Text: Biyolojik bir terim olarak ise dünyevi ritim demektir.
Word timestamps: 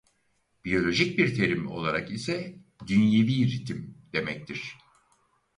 Biyolojik 0.65 1.17
bir 1.17 1.35
terim 1.35 1.67
olarak 1.71 2.11
ise 2.11 2.59
dünyevi 2.87 3.51
ritim 3.51 3.97
demektir. 4.13 4.77